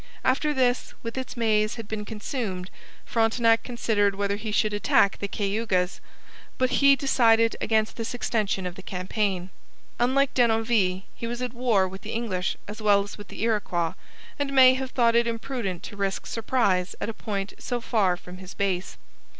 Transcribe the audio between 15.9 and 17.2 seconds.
risk surprise at a